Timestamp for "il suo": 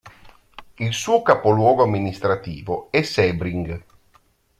0.77-1.21